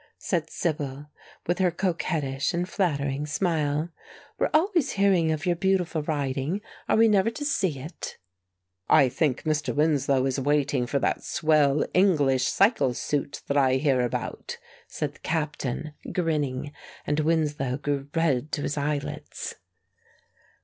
said 0.17 0.49
Sibyl, 0.49 1.11
with 1.45 1.59
her 1.59 1.69
coquettish 1.69 2.55
and 2.55 2.67
flattering 2.67 3.27
smile. 3.27 3.89
"We're 4.39 4.49
always 4.51 4.93
hearing 4.93 5.31
of 5.31 5.45
your 5.45 5.55
beautiful 5.55 6.01
riding. 6.01 6.61
Are 6.89 6.97
we 6.97 7.07
never 7.07 7.29
to 7.29 7.45
see 7.45 7.77
it?" 7.77 8.17
"I 8.89 9.09
think 9.09 9.43
Mr. 9.43 9.75
Winslow 9.75 10.25
is 10.25 10.39
waiting 10.39 10.87
for 10.87 10.97
that 10.97 11.23
swell 11.23 11.85
English 11.93 12.45
cycle 12.45 12.95
suit 12.95 13.43
that 13.45 13.57
I 13.57 13.75
hear 13.75 14.01
about," 14.01 14.57
said 14.87 15.13
the 15.13 15.19
captain, 15.19 15.93
grinning; 16.11 16.71
and 17.05 17.19
Winslow 17.19 17.77
grew 17.77 18.07
red 18.15 18.51
to 18.53 18.63
his 18.63 18.77
eyelids. 18.77 19.53